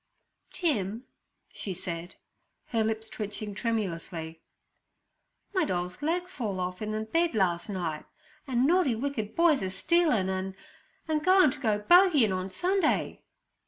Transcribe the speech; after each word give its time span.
'Jim' 0.49 1.03
she 1.49 1.75
said, 1.75 2.15
her 2.69 2.83
lips 2.83 3.07
twitching 3.07 3.53
tremulously, 3.53 4.41
'my 5.53 5.63
doll's 5.63 6.01
leg 6.01 6.27
fall 6.27 6.59
off 6.59 6.81
in 6.81 6.91
the 6.91 7.01
bed 7.01 7.35
last 7.35 7.69
night, 7.69 8.05
an' 8.47 8.65
naughty, 8.65 8.95
wicked 8.95 9.35
boys 9.35 9.61
is 9.61 9.75
stealin' 9.75 10.27
an'—an' 10.27 11.19
going 11.19 11.51
to 11.51 11.59
go 11.59 11.77
bogeyin' 11.77 12.33
on 12.35 12.49
Sunday.' 12.49 13.21